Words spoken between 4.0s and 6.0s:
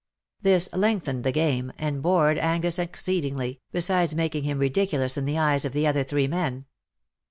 making him ridiculous in the eyes of the